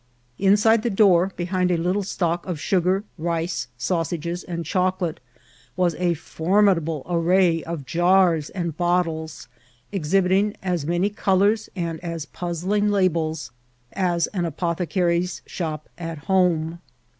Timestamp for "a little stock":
1.69-2.47